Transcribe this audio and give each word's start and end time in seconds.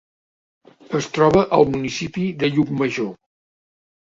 Es 0.99 1.09
troba 1.17 1.43
al 1.57 1.67
municipi 1.75 2.25
de 2.45 2.51
Llucmajor. 2.57 3.15